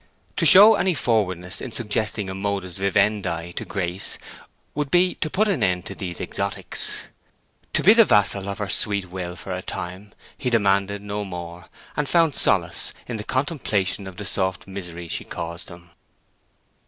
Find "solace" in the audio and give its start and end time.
12.33-12.95